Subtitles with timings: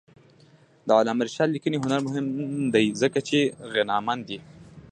[0.87, 2.25] د علامه رشاد لیکنی هنر مهم
[2.73, 3.39] دی ځکه چې
[3.73, 4.39] غنامند دی.